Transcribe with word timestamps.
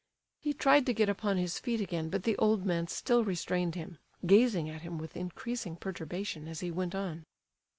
He 0.39 0.53
tried 0.55 0.87
to 0.87 0.95
get 0.95 1.09
upon 1.09 1.37
his 1.37 1.59
feet 1.59 1.79
again, 1.79 2.09
but 2.09 2.23
the 2.23 2.35
old 2.39 2.65
man 2.65 2.87
still 2.87 3.23
restrained 3.23 3.75
him, 3.75 3.99
gazing 4.25 4.67
at 4.67 4.81
him 4.81 4.97
with 4.97 5.15
increasing 5.15 5.75
perturbation 5.75 6.47
as 6.47 6.61
he 6.61 6.71
went 6.71 6.95
on. 6.95 7.23